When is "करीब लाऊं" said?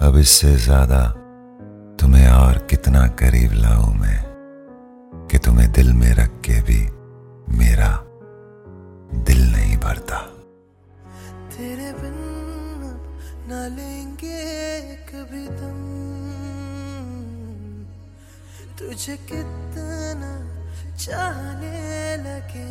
3.20-3.92